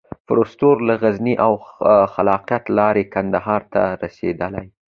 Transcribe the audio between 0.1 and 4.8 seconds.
فورسټر له غزني او قلات لاري کندهار ته رسېدلی.